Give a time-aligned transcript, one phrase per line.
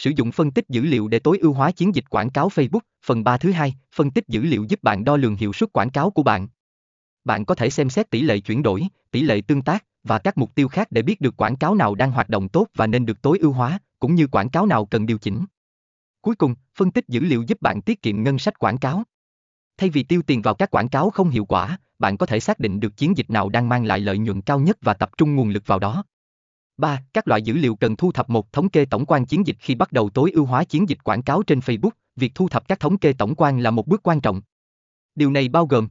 [0.00, 2.80] Sử dụng phân tích dữ liệu để tối ưu hóa chiến dịch quảng cáo Facebook.
[3.04, 5.90] Phần 3 thứ hai, phân tích dữ liệu giúp bạn đo lường hiệu suất quảng
[5.90, 6.48] cáo của bạn.
[7.24, 10.38] Bạn có thể xem xét tỷ lệ chuyển đổi, tỷ lệ tương tác và các
[10.38, 13.06] mục tiêu khác để biết được quảng cáo nào đang hoạt động tốt và nên
[13.06, 15.44] được tối ưu hóa, cũng như quảng cáo nào cần điều chỉnh.
[16.20, 19.02] Cuối cùng, phân tích dữ liệu giúp bạn tiết kiệm ngân sách quảng cáo.
[19.78, 22.58] Thay vì tiêu tiền vào các quảng cáo không hiệu quả, bạn có thể xác
[22.58, 25.36] định được chiến dịch nào đang mang lại lợi nhuận cao nhất và tập trung
[25.36, 26.04] nguồn lực vào đó.
[26.80, 27.02] 3.
[27.12, 29.74] Các loại dữ liệu cần thu thập một thống kê tổng quan chiến dịch khi
[29.74, 32.80] bắt đầu tối ưu hóa chiến dịch quảng cáo trên Facebook, việc thu thập các
[32.80, 34.42] thống kê tổng quan là một bước quan trọng.
[35.14, 35.88] Điều này bao gồm